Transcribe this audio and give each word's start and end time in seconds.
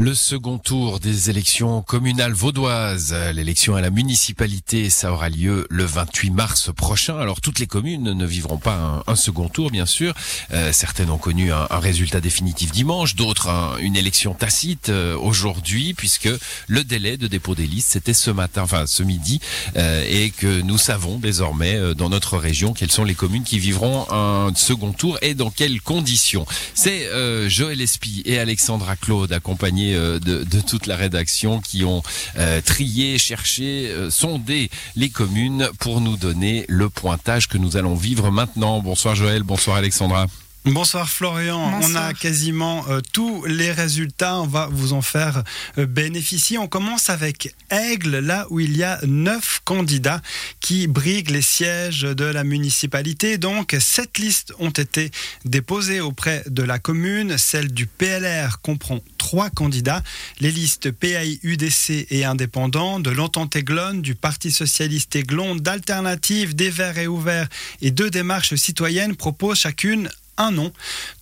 Le 0.00 0.14
second 0.14 0.56
tour 0.56 0.98
des 0.98 1.28
élections 1.28 1.82
communales 1.82 2.32
vaudoises, 2.32 3.14
l'élection 3.34 3.74
à 3.74 3.82
la 3.82 3.90
municipalité, 3.90 4.88
ça 4.88 5.12
aura 5.12 5.28
lieu 5.28 5.66
le 5.68 5.84
28 5.84 6.30
mars 6.30 6.70
prochain. 6.74 7.18
Alors 7.18 7.42
toutes 7.42 7.58
les 7.58 7.66
communes 7.66 8.14
ne 8.14 8.24
vivront 8.24 8.56
pas 8.56 9.04
un, 9.06 9.14
second 9.14 9.50
tour, 9.50 9.70
bien 9.70 9.84
sûr. 9.84 10.14
Euh, 10.52 10.72
certaines 10.72 11.10
ont 11.10 11.18
connu 11.18 11.52
un, 11.52 11.66
résultat 11.70 12.22
définitif 12.22 12.72
dimanche, 12.72 13.14
d'autres 13.14 13.50
une 13.82 13.94
élection 13.94 14.32
tacite 14.32 14.88
euh, 14.88 15.18
aujourd'hui, 15.18 15.92
puisque 15.92 16.30
le 16.66 16.82
délai 16.82 17.18
de 17.18 17.26
dépôt 17.26 17.54
des 17.54 17.66
listes 17.66 17.90
c'était 17.90 18.14
ce 18.14 18.30
matin, 18.30 18.62
enfin 18.62 18.86
ce 18.86 19.02
midi, 19.02 19.38
euh, 19.76 20.02
et 20.08 20.30
que 20.30 20.62
nous 20.62 20.78
savons 20.78 21.18
désormais 21.18 21.94
dans 21.94 22.08
notre 22.08 22.38
région 22.38 22.72
quelles 22.72 22.90
sont 22.90 23.04
les 23.04 23.14
communes 23.14 23.44
qui 23.44 23.58
vivront 23.58 24.10
un 24.10 24.50
second 24.54 24.92
tour 24.92 25.18
et 25.20 25.34
dans 25.34 25.50
quelles 25.50 25.82
conditions. 25.82 26.46
C'est 26.72 27.06
Joël 27.50 27.82
Espy 27.82 28.22
et 28.24 28.38
Alexandra 28.38 28.96
Claude 28.96 29.34
accompagnés 29.34 29.89
euh, 29.94 30.18
de, 30.18 30.60
toute 30.60 30.86
la 30.86 30.96
rédaction 30.96 31.60
qui 31.60 31.84
ont 31.84 32.02
euh, 32.36 32.60
trié, 32.60 33.18
cherché, 33.18 33.88
euh, 33.88 34.10
sondé 34.10 34.70
les 34.96 35.10
communes 35.10 35.68
pour 35.78 36.00
nous 36.00 36.16
donner 36.16 36.64
le 36.68 36.88
pointage 36.88 37.48
que 37.48 37.58
nous 37.58 37.76
allons 37.76 37.94
vivre 37.94 38.30
maintenant. 38.30 38.80
Bonsoir 38.80 39.14
Joël, 39.14 39.42
bonsoir 39.42 39.76
Alexandra. 39.76 40.26
Bonsoir 40.66 41.08
Florian, 41.08 41.80
on 41.82 41.94
a 41.94 42.12
quasiment 42.12 42.84
euh, 42.90 43.00
tous 43.14 43.46
les 43.46 43.72
résultats, 43.72 44.42
on 44.42 44.46
va 44.46 44.68
vous 44.70 44.92
en 44.92 45.00
faire 45.00 45.42
euh, 45.78 45.86
bénéficier. 45.86 46.58
On 46.58 46.68
commence 46.68 47.08
avec 47.08 47.54
Aigle, 47.70 48.18
là 48.18 48.46
où 48.50 48.60
il 48.60 48.76
y 48.76 48.82
a 48.82 49.00
neuf 49.06 49.62
candidats 49.64 50.20
qui 50.60 50.86
briguent 50.86 51.30
les 51.30 51.40
sièges 51.40 52.02
de 52.02 52.26
la 52.26 52.44
municipalité. 52.44 53.38
Donc 53.38 53.74
sept 53.80 54.18
listes 54.18 54.52
ont 54.58 54.68
été 54.68 55.10
déposées 55.46 56.02
auprès 56.02 56.44
de 56.46 56.62
la 56.62 56.78
commune. 56.78 57.38
Celle 57.38 57.72
du 57.72 57.86
PLR 57.86 58.60
comprend 58.60 59.00
trois 59.30 59.48
candidats, 59.48 60.02
les 60.40 60.50
listes 60.50 60.90
PAI, 60.90 61.38
UDC 61.44 62.08
et 62.10 62.24
indépendants, 62.24 62.98
de 62.98 63.10
l'entente 63.10 63.54
Aiglon, 63.54 63.94
du 63.94 64.16
Parti 64.16 64.50
socialiste 64.50 65.14
Aiglon, 65.14 65.54
d'Alternative, 65.54 66.56
des 66.56 66.68
Verts 66.68 66.98
et 66.98 67.06
Ouverts 67.06 67.48
et 67.80 67.92
deux 67.92 68.10
démarches 68.10 68.56
citoyennes 68.56 69.14
proposent 69.14 69.60
chacune 69.60 70.08
un 70.40 70.50
nom. 70.52 70.72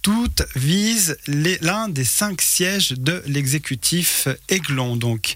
Toutes 0.01 0.45
visent 0.55 1.19
l'un 1.27 1.89
des 1.89 2.05
cinq 2.05 2.41
sièges 2.41 2.93
de 2.93 3.23
l'exécutif 3.27 4.29
Aiglon. 4.49 4.97
Donc, 4.97 5.35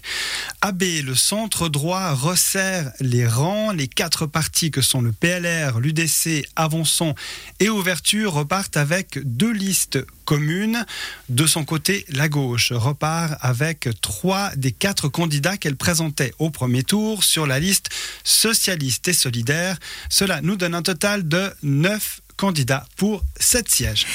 AB, 0.61 0.83
le 1.03 1.15
centre 1.15 1.67
droit, 1.69 2.13
resserre 2.13 2.91
les 3.01 3.27
rangs. 3.27 3.73
Les 3.73 3.87
quatre 3.87 4.25
partis 4.25 4.71
que 4.71 4.81
sont 4.81 5.01
le 5.01 5.11
PLR, 5.11 5.79
l'UDC, 5.79 6.47
Avançon 6.55 7.13
et 7.59 7.69
Ouverture 7.69 8.33
repartent 8.33 8.77
avec 8.77 9.19
deux 9.23 9.51
listes 9.51 9.99
communes. 10.23 10.85
De 11.27 11.45
son 11.45 11.65
côté, 11.65 12.05
la 12.09 12.29
gauche 12.29 12.71
repart 12.71 13.37
avec 13.41 13.89
trois 14.01 14.55
des 14.55 14.71
quatre 14.71 15.09
candidats 15.09 15.57
qu'elle 15.57 15.75
présentait 15.75 16.33
au 16.39 16.49
premier 16.49 16.83
tour 16.83 17.23
sur 17.23 17.45
la 17.45 17.59
liste 17.59 17.89
socialiste 18.23 19.09
et 19.09 19.13
solidaire. 19.13 19.77
Cela 20.09 20.41
nous 20.41 20.55
donne 20.55 20.73
un 20.73 20.81
total 20.81 21.27
de 21.27 21.51
neuf 21.61 22.21
candidats 22.37 22.85
pour 22.97 23.23
sept 23.39 23.69
sièges. 23.69 24.05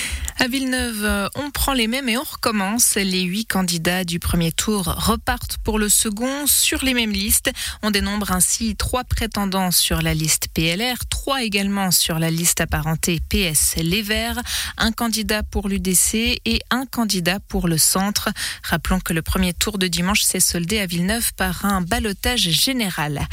À 0.40 0.46
Villeneuve, 0.46 1.04
euh, 1.04 1.28
on 1.34 1.50
prend 1.50 1.72
les 1.72 1.88
mêmes 1.88 2.08
et 2.08 2.16
on 2.16 2.22
recommence. 2.22 2.94
Les 2.94 3.22
huit 3.22 3.46
candidats 3.46 4.04
du 4.04 4.20
premier 4.20 4.52
tour 4.52 4.84
repartent 4.84 5.58
pour 5.64 5.80
le 5.80 5.88
second 5.88 6.46
sur 6.46 6.84
les 6.84 6.94
mêmes 6.94 7.10
listes. 7.10 7.50
On 7.82 7.90
dénombre 7.90 8.30
ainsi 8.30 8.76
trois 8.76 9.02
prétendants 9.02 9.72
sur 9.72 10.00
la 10.00 10.14
liste 10.14 10.46
PLR, 10.54 10.94
trois 11.10 11.42
également 11.42 11.90
sur 11.90 12.20
la 12.20 12.30
liste 12.30 12.60
apparentée 12.60 13.18
PS 13.28 13.74
Les 13.78 14.00
Verts, 14.00 14.40
un 14.76 14.92
candidat 14.92 15.42
pour 15.42 15.68
l'UDC 15.68 16.14
et 16.44 16.60
un 16.70 16.86
candidat 16.86 17.40
pour 17.40 17.66
le 17.66 17.76
centre. 17.76 18.28
Rappelons 18.62 19.00
que 19.00 19.14
le 19.14 19.22
premier 19.22 19.54
tour 19.54 19.76
de 19.76 19.88
dimanche 19.88 20.22
s'est 20.22 20.38
soldé 20.38 20.78
à 20.78 20.86
Villeneuve 20.86 21.34
par 21.34 21.64
un 21.64 21.80
balotage 21.80 22.48
général. 22.48 23.26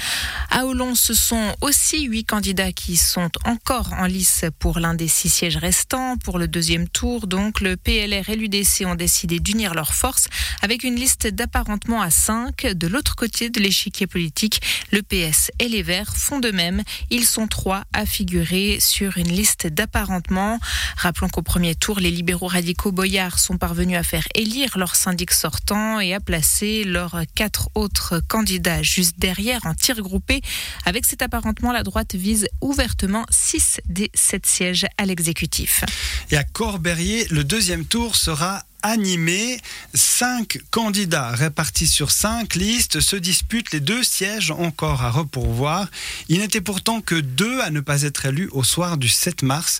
À 0.49 0.65
Olon, 0.65 0.95
ce 0.95 1.13
sont 1.13 1.55
aussi 1.61 2.05
huit 2.05 2.25
candidats 2.25 2.71
qui 2.71 2.97
sont 2.97 3.29
encore 3.45 3.93
en 3.93 4.05
lice 4.05 4.45
pour 4.57 4.79
l'un 4.79 4.95
des 4.95 5.07
six 5.07 5.29
sièges 5.29 5.57
restants. 5.57 6.17
Pour 6.17 6.39
le 6.39 6.47
deuxième 6.47 6.87
tour, 6.87 6.94
donc, 7.03 7.59
le 7.59 7.75
PLR 7.75 8.29
et 8.29 8.35
l'UDC 8.37 8.85
ont 8.85 8.95
décidé 8.95 9.39
d'unir 9.39 9.73
leurs 9.73 9.93
forces 9.93 10.27
avec 10.61 10.83
une 10.83 10.95
liste 10.95 11.27
d'apparentement 11.27 12.01
à 12.01 12.09
5. 12.09 12.67
De 12.67 12.87
l'autre 12.87 13.15
côté 13.15 13.49
de 13.49 13.59
l'échiquier 13.59 14.07
politique, 14.07 14.61
le 14.91 15.01
PS 15.01 15.51
et 15.59 15.67
les 15.67 15.83
Verts 15.83 16.15
font 16.15 16.39
de 16.39 16.51
même. 16.51 16.83
Ils 17.09 17.25
sont 17.25 17.47
trois 17.47 17.83
à 17.91 18.05
figurer 18.05 18.77
sur 18.79 19.17
une 19.17 19.27
liste 19.27 19.67
d'apparentement. 19.67 20.57
Rappelons 20.95 21.27
qu'au 21.27 21.41
premier 21.41 21.75
tour, 21.75 21.99
les 21.99 22.11
libéraux 22.11 22.47
radicaux 22.47 22.93
boyards 22.93 23.39
sont 23.39 23.57
parvenus 23.57 23.97
à 23.97 24.03
faire 24.03 24.27
élire 24.33 24.77
leur 24.77 24.95
syndic 24.95 25.33
sortant 25.33 25.99
et 25.99 26.13
à 26.13 26.21
placer 26.21 26.85
leurs 26.85 27.23
quatre 27.35 27.69
autres 27.75 28.21
candidats 28.25 28.81
juste 28.83 29.19
derrière 29.19 29.65
en 29.65 29.73
tir 29.73 30.01
groupé. 30.01 30.41
Avec 30.85 31.03
cet 31.03 31.21
apparentement, 31.21 31.73
la 31.73 31.83
droite 31.83 32.15
vise 32.15 32.47
ouvertement 32.61 33.25
6 33.29 33.81
des 33.89 34.11
7 34.13 34.45
sièges 34.45 34.85
à 34.97 35.05
l'exécutif. 35.05 35.83
Et 36.31 36.37
à 36.37 36.43
Le 36.85 37.41
deuxième 37.41 37.83
tour 37.83 38.15
sera 38.15 38.63
animé. 38.83 39.59
Cinq 39.95 40.59
candidats 40.69 41.31
répartis 41.31 41.87
sur 41.87 42.11
cinq 42.11 42.53
listes 42.53 42.99
se 42.99 43.15
disputent 43.15 43.71
les 43.71 43.79
deux 43.79 44.03
sièges 44.03 44.51
encore 44.51 45.01
à 45.01 45.09
repourvoir. 45.09 45.87
Il 46.29 46.41
n'était 46.41 46.61
pourtant 46.61 47.01
que 47.01 47.15
deux 47.15 47.59
à 47.61 47.71
ne 47.71 47.79
pas 47.79 48.03
être 48.03 48.27
élus 48.27 48.49
au 48.51 48.63
soir 48.63 48.97
du 48.97 49.09
7 49.09 49.41
mars. 49.41 49.79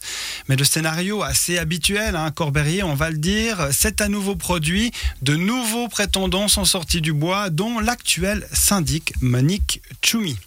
Mais 0.49 0.55
le 0.55 0.63
scénario 0.63 1.21
assez 1.21 1.59
habituel 1.59 2.15
hein, 2.15 2.31
Corberrier, 2.31 2.81
on 2.81 2.95
va 2.95 3.11
le 3.11 3.19
dire, 3.19 3.67
c'est 3.71 4.01
à 4.01 4.07
nouveau 4.07 4.35
produit. 4.35 4.91
De 5.21 5.35
nouveaux 5.35 5.87
prétendants 5.87 6.47
sont 6.47 6.65
sortis 6.65 7.01
du 7.01 7.13
bois, 7.13 7.51
dont 7.51 7.79
l'actuel 7.79 8.47
syndic 8.51 9.13
Monique 9.21 9.79
Choumi. 10.03 10.39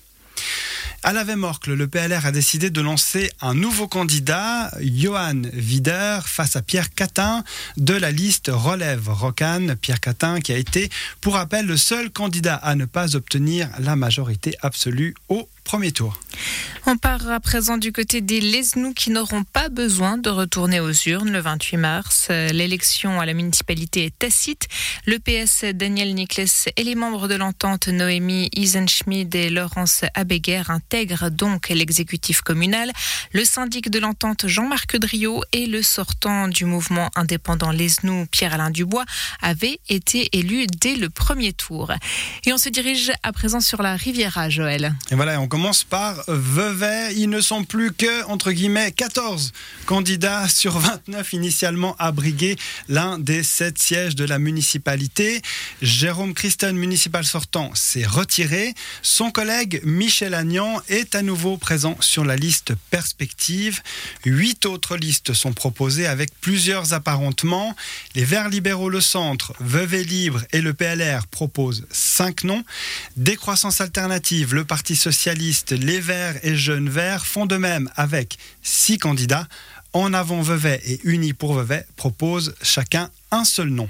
À 1.05 1.13
la 1.13 1.23
Vemorcle, 1.23 1.75
le 1.75 1.87
PLR 1.87 2.27
a 2.27 2.33
décidé 2.33 2.71
de 2.71 2.81
lancer 2.81 3.31
un 3.41 3.55
nouveau 3.55 3.87
candidat, 3.87 4.73
Johan 4.81 5.43
Wider, 5.55 6.19
face 6.25 6.57
à 6.57 6.63
Pierre 6.63 6.93
Catin 6.93 7.45
de 7.77 7.95
la 7.95 8.11
liste 8.11 8.51
Relève 8.53 9.09
Rocan. 9.09 9.69
Pierre 9.81 10.01
Catin 10.01 10.41
qui 10.41 10.53
a 10.53 10.57
été, 10.57 10.91
pour 11.21 11.35
rappel, 11.35 11.67
le 11.67 11.77
seul 11.77 12.11
candidat 12.11 12.57
à 12.57 12.75
ne 12.75 12.85
pas 12.85 13.15
obtenir 13.15 13.69
la 13.79 13.95
majorité 13.95 14.57
absolue 14.61 15.15
au 15.29 15.49
premier 15.69 15.93
tour. 15.93 16.19
On 16.87 16.97
part 16.97 17.29
à 17.31 17.41
présent 17.41 17.77
du 17.77 17.93
côté 17.93 18.23
des 18.23 18.41
Lesnous 18.41 18.95
qui 18.95 19.11
n'auront 19.11 19.45
pas 19.45 19.69
besoin 19.69 20.17
de 20.17 20.31
retourner 20.31 20.81
aux 20.81 20.93
urnes 20.93 21.31
le 21.31 21.41
28 21.41 21.77
mars. 21.77 22.29
L'élection 22.31 23.21
à 23.21 23.27
la 23.27 23.35
municipalité 23.35 24.07
est 24.07 24.19
tacite. 24.19 24.69
Le 25.05 25.19
PS 25.19 25.65
Daniel 25.75 26.15
Niclès 26.15 26.71
et 26.75 26.83
les 26.83 26.95
membres 26.95 27.29
de 27.29 27.35
l'entente 27.35 27.89
Noémie 27.89 28.49
Isenschmid 28.55 29.35
et 29.35 29.51
Laurence 29.51 30.05
Abéguer 30.15 30.63
intègrent 30.69 31.29
donc 31.29 31.69
l'exécutif 31.69 32.41
communal. 32.41 32.91
Le 33.33 33.45
syndic 33.45 33.91
de 33.91 33.99
l'entente 33.99 34.47
Jean-Marc 34.47 34.97
Driot 34.97 35.43
et 35.53 35.67
le 35.67 35.83
sortant 35.83 36.49
du 36.49 36.65
mouvement 36.65 37.11
indépendant 37.15 37.73
Lesnous 37.73 38.25
Pierre-Alain 38.31 38.71
Dubois 38.71 39.05
avaient 39.43 39.81
été 39.91 40.31
élus 40.33 40.67
dès 40.81 40.95
le 40.95 41.11
premier 41.11 41.53
tour. 41.53 41.93
Et 42.47 42.55
on 42.55 42.59
se 42.59 42.71
dirige 42.71 43.13
à 43.23 43.33
présent 43.33 43.61
sur 43.61 43.83
la 43.83 43.97
Riviera, 43.97 44.49
Joël. 44.49 44.95
Et 45.11 45.15
voilà, 45.15 45.39
on 45.39 45.49
commence 45.49 45.58
par 45.89 46.23
Vevey. 46.29 47.15
Ils 47.17 47.29
ne 47.29 47.41
sont 47.41 47.65
plus 47.65 47.93
que, 47.93 48.25
entre 48.27 48.53
guillemets, 48.53 48.93
14 48.93 49.53
candidats 49.87 50.49
sur 50.49 50.79
29 50.79 51.33
initialement 51.33 51.97
à 51.99 52.13
briguer 52.13 52.57
l'un 52.89 53.19
des 53.19 53.43
sept 53.43 53.79
sièges 53.79 54.15
de 54.15 54.25
la 54.25 54.39
municipalité. 54.39 55.43
Jérôme 55.83 56.33
Christen, 56.33 56.77
municipal 56.77 57.25
sortant, 57.25 57.73
s'est 57.75 58.07
retiré. 58.07 58.73
Son 59.03 59.33
collègue 59.33 59.81
Michel 59.85 60.35
Agnan 60.35 60.81
est 60.89 61.17
à 61.17 61.23
nouveau 61.23 61.57
présent 61.57 61.97
sur 62.01 62.25
la 62.25 62.37
liste 62.37 62.75
perspective. 62.91 63.83
Huit 64.25 64.65
autres 64.65 64.97
listes 64.97 65.33
sont 65.33 65.53
proposées 65.53 66.07
avec 66.07 66.31
plusieurs 66.41 66.93
apparentements. 66.93 67.75
Les 68.15 68.25
Verts 68.25 68.49
libéraux 68.49 68.91
le 68.91 69.01
centre, 69.01 69.55
Vevey 69.59 70.05
libre 70.05 70.43
et 70.53 70.61
le 70.61 70.73
PLR 70.73 71.27
proposent 71.27 71.87
cinq 71.91 72.45
noms. 72.45 72.63
Décroissance 73.17 73.81
alternative, 73.81 74.55
le 74.55 74.65
Parti 74.65 74.95
socialiste 74.95 75.48
les 75.71 76.01
Verts 76.01 76.39
et 76.43 76.57
Jeunes 76.57 76.89
Verts 76.89 77.27
font 77.27 77.47
de 77.47 77.57
même 77.57 77.91
avec 77.97 78.39
six 78.63 78.99
candidats. 78.99 79.49
En 79.93 80.13
avant 80.13 80.43
Vevey 80.43 80.81
et 80.85 81.01
Unis 81.05 81.33
pour 81.33 81.55
Vevey 81.55 81.85
proposent 81.97 82.55
chacun 82.63 83.11
un 83.31 83.45
seul 83.45 83.69
nom. 83.69 83.89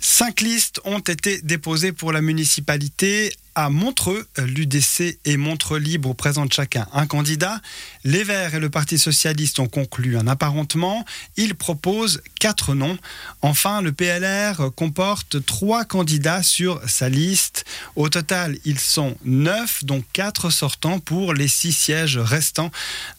Cinq 0.00 0.40
listes 0.40 0.80
ont 0.84 0.98
été 1.00 1.40
déposées 1.42 1.92
pour 1.92 2.12
la 2.12 2.22
municipalité 2.22 3.32
à 3.54 3.70
Montreux. 3.70 4.26
L'UDC 4.38 5.18
et 5.24 5.36
Montreux 5.36 5.78
Libre 5.78 6.14
présentent 6.14 6.52
chacun 6.52 6.86
un 6.92 7.06
candidat. 7.06 7.60
Les 8.04 8.24
Verts 8.24 8.54
et 8.54 8.60
le 8.60 8.70
Parti 8.70 8.98
Socialiste 8.98 9.58
ont 9.58 9.68
conclu 9.68 10.16
un 10.16 10.26
apparentement. 10.26 11.04
Ils 11.36 11.54
proposent 11.54 12.22
quatre 12.40 12.74
noms. 12.74 12.98
Enfin, 13.42 13.82
le 13.82 13.92
PLR 13.92 14.70
comporte 14.74 15.44
trois 15.44 15.84
candidats 15.84 16.42
sur 16.42 16.80
sa 16.88 17.08
liste. 17.08 17.64
Au 17.96 18.08
total, 18.08 18.58
ils 18.64 18.80
sont 18.80 19.16
neuf, 19.24 19.84
dont 19.84 20.02
quatre 20.12 20.50
sortants 20.50 20.98
pour 20.98 21.34
les 21.34 21.48
six 21.48 21.72
sièges 21.72 22.18
restants 22.18 22.70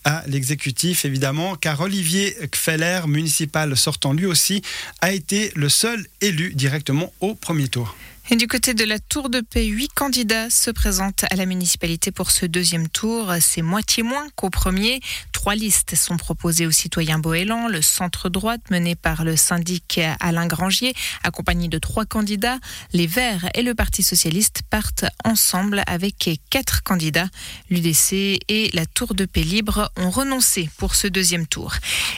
à 0.04 0.24
l'exécutif, 0.28 1.06
évidemment, 1.06 1.56
car 1.56 1.82
Olivier 1.82 2.36
Kfeller, 2.52 3.02
municipal 3.08 3.76
sortant 3.78 4.14
lui 4.14 4.26
aussi, 4.26 4.62
a 5.02 5.12
été 5.12 5.52
le 5.56 5.70
seul 5.70 6.06
élu 6.22 6.54
directement 6.54 7.12
au 7.20 7.36
premier 7.36 7.68
tour. 7.68 7.96
Et 8.32 8.38
du 8.38 8.48
côté 8.48 8.74
de 8.74 8.86
la 8.86 9.00
Tour 9.00 9.30
de 9.30 9.42
Paix, 9.42 9.66
huit 9.66 9.92
candidats 9.94 10.50
se 10.50 10.72
présentent 10.72 11.26
à 11.30 11.36
la 11.36 11.46
municipalité 11.46 12.10
pour 12.10 12.32
ce 12.32 12.46
deuxième 12.46 12.88
tour. 12.88 13.34
C'est 13.42 13.62
moitié 13.62 14.02
moins 14.02 14.28
qu'au 14.38 14.50
premier. 14.50 15.02
Trois 15.34 15.56
listes 15.56 15.96
sont 15.96 16.16
proposées 16.16 16.66
aux 16.66 16.72
citoyens 16.72 17.20
Boélan, 17.20 17.68
le 17.68 17.82
centre 17.82 18.30
droite 18.30 18.62
mené 18.72 18.96
par 18.96 19.26
le 19.26 19.36
syndic 19.36 20.00
Alain 20.22 20.48
Grangier, 20.48 20.94
accompagné 21.24 21.68
de 21.68 21.78
trois 21.80 22.06
candidats. 22.06 22.60
Les 22.94 23.08
Verts 23.08 23.50
et 23.56 23.62
le 23.62 23.76
Parti 23.76 24.04
socialiste 24.04 24.62
partent 24.70 25.06
ensemble 25.26 25.84
avec 25.86 26.40
quatre 26.50 26.82
candidats. 26.82 27.28
L'UDC 27.70 28.40
et 28.48 28.70
la 28.72 28.86
Tour 28.86 29.16
de 29.16 29.26
Paix 29.26 29.44
libre 29.44 29.92
ont 29.98 30.10
renoncé 30.10 30.70
pour 30.78 30.96
ce 30.96 31.08
deuxième 31.08 31.46
tour. 31.46 31.74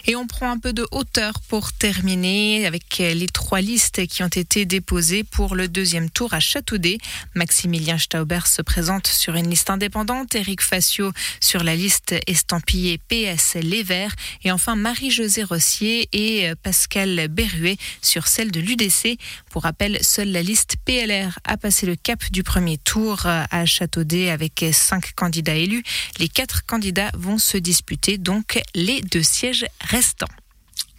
Et 0.05 0.15
on 0.15 0.27
prend 0.27 0.51
un 0.51 0.59
peu 0.59 0.71
de 0.71 0.87
hauteur 0.91 1.33
pour 1.47 1.73
terminer 1.73 2.67
avec 2.67 2.99
les 2.99 3.27
trois 3.27 3.59
listes 3.59 4.05
qui 4.05 4.21
ont 4.21 4.27
été 4.27 4.65
déposées 4.65 5.23
pour 5.23 5.55
le 5.55 5.67
deuxième 5.67 5.94
tour 6.09 6.33
à 6.33 6.39
Châteaudet. 6.39 6.97
Maximilien 7.33 7.97
Stauber 7.97 8.41
se 8.45 8.61
présente 8.61 9.07
sur 9.07 9.35
une 9.35 9.49
liste 9.49 9.69
indépendante, 9.69 10.35
Éric 10.35 10.61
Facio 10.61 11.11
sur 11.39 11.63
la 11.63 11.75
liste 11.75 12.15
estampillée 12.27 12.97
PS 12.97 13.55
Les 13.55 13.83
Verts 13.83 14.15
et 14.43 14.51
enfin 14.51 14.75
Marie-Josée 14.75 15.43
Rossier 15.43 16.07
et 16.11 16.49
euh, 16.49 16.55
Pascal 16.61 17.27
Berruet 17.29 17.77
sur 18.01 18.27
celle 18.27 18.51
de 18.51 18.59
l'UDC. 18.59 19.17
Pour 19.49 19.63
rappel, 19.63 19.97
seule 20.01 20.31
la 20.31 20.41
liste 20.41 20.75
PLR 20.85 21.39
a 21.43 21.57
passé 21.57 21.85
le 21.85 21.95
cap 21.95 22.23
du 22.31 22.43
premier 22.43 22.77
tour 22.77 23.25
euh, 23.25 23.43
à 23.49 23.65
Châteaudet 23.65 24.29
avec 24.29 24.65
cinq 24.71 25.13
candidats 25.15 25.55
élus. 25.55 25.83
Les 26.19 26.27
quatre 26.27 26.65
candidats 26.65 27.11
vont 27.15 27.37
se 27.37 27.57
disputer 27.57 28.17
donc 28.17 28.61
les 28.73 29.01
deux 29.01 29.23
sièges 29.23 29.65
restants. 29.81 30.27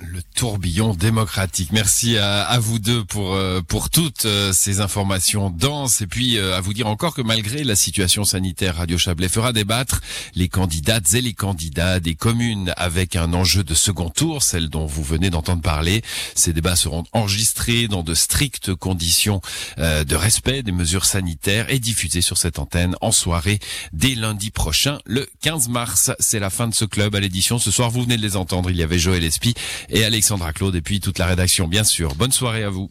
Le 0.00 0.20
tourbillon 0.34 0.93
démocratique. 0.93 1.70
Merci 1.73 2.19
à, 2.19 2.58
vous 2.61 2.78
deux 2.78 3.02
pour 3.02 3.34
euh, 3.34 3.62
pour 3.67 3.88
toutes 3.88 4.26
euh, 4.26 4.52
ces 4.52 4.81
informations 4.81 5.49
denses 5.49 6.02
et 6.02 6.06
puis 6.06 6.37
euh, 6.37 6.55
à 6.55 6.61
vous 6.61 6.75
dire 6.75 6.87
encore 6.87 7.14
que 7.14 7.23
malgré 7.23 7.64
la 7.64 7.76
situation 7.76 8.25
sanitaire, 8.25 8.76
Radio 8.76 8.99
Chablais 8.99 9.31
fera 9.31 9.55
débattre 9.55 10.02
les 10.34 10.50
candidates 10.50 11.14
et 11.14 11.23
les 11.23 11.32
candidats 11.32 11.99
des 11.99 12.14
communes 12.14 12.75
avec 12.76 13.17
un 13.17 13.32
enjeu 13.32 13.64
de 13.64 13.73
second 13.73 14.11
tour, 14.11 14.43
celle 14.43 14.69
dont 14.69 14.84
vous 14.84 15.02
venez 15.02 15.31
d'entendre 15.31 15.62
parler. 15.62 16.02
Ces 16.34 16.52
débats 16.52 16.76
seront 16.76 17.05
enregistrés 17.12 17.88
dans 17.88 18.02
de 18.02 18.12
strictes 18.12 18.75
conditions 18.75 19.40
de 19.79 20.14
respect 20.14 20.62
des 20.62 20.72
mesures 20.72 21.06
sanitaires 21.06 21.70
et 21.70 21.79
diffusés 21.79 22.20
sur 22.20 22.37
cette 22.37 22.58
antenne 22.58 22.96
en 23.00 23.12
soirée 23.12 23.61
dès 23.94 24.14
lundi 24.14 24.50
prochain, 24.50 24.99
le 25.06 25.26
15 25.40 25.69
mars. 25.69 26.11
C'est 26.19 26.38
la 26.38 26.50
fin 26.50 26.69
de 26.69 26.75
ce 26.75 26.84
club 26.84 27.14
à 27.14 27.20
l'édition. 27.20 27.58
Ce 27.58 27.70
soir, 27.70 27.90
vous 27.90 28.02
venez 28.02 28.19
de 28.19 28.22
les 28.22 28.37
entendre. 28.37 28.70
Il 28.70 28.76
y 28.76 28.82
avait 28.82 28.99
Joël 28.99 29.25
Espy 29.25 29.55
et 29.88 30.04
Alexandra 30.04 30.52
Claude 30.52 30.74
et 30.74 30.82
puis 30.82 31.00
toute 31.00 31.18
la 31.18 31.26
rédaction, 31.26 31.68
bien 31.68 31.84
sûr. 31.84 32.14
Bonne 32.14 32.32
soirée 32.32 32.64
à 32.64 32.70
vous. 32.70 32.90